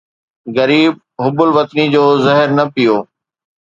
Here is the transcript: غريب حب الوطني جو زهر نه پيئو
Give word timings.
غريب 0.57 0.93
حب 1.23 1.37
الوطني 1.47 1.85
جو 1.95 2.03
زهر 2.25 2.47
نه 2.57 2.63
پيئو 2.73 2.97